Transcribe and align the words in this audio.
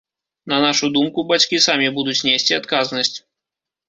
На 0.51 0.57
нашу 0.63 0.87
думку, 0.95 1.25
бацькі 1.31 1.59
самі 1.65 1.89
будуць 1.97 2.19
несці 2.29 2.57
адказнасць. 2.61 3.13